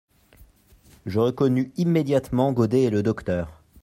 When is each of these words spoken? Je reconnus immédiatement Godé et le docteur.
Je 1.05 1.19
reconnus 1.19 1.69
immédiatement 1.77 2.51
Godé 2.53 2.79
et 2.79 2.89
le 2.89 3.03
docteur. 3.03 3.61